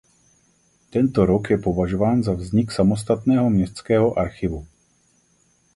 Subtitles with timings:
[0.89, 4.67] Tento rok je považován za vznik samostatného městského archivu.